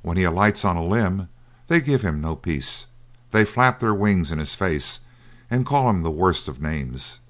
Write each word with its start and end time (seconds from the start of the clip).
When 0.00 0.16
he 0.16 0.24
alights 0.24 0.64
on 0.64 0.76
a 0.78 0.82
limb 0.82 1.28
they 1.66 1.82
give 1.82 2.00
him 2.00 2.22
no 2.22 2.34
peace; 2.36 2.86
they 3.32 3.44
flap 3.44 3.80
their 3.80 3.92
wings 3.94 4.32
in 4.32 4.38
his 4.38 4.54
face, 4.54 5.00
and 5.50 5.66
call 5.66 5.90
him 5.90 6.00
the 6.00 6.10
worst 6.10 6.48
of 6.48 6.58
names. 6.58 7.20